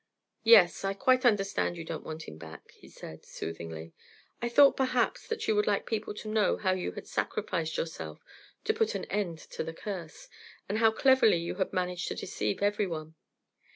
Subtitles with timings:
[0.43, 3.93] "Yes, I quite understand you don't want him back," he said, soothingly.
[4.41, 8.19] "I thought, perhaps, that you would like people to know how you had sacrificed yourself
[8.63, 10.27] to put an end to the curse,
[10.67, 13.13] and how cleverly you had managed to deceive every one.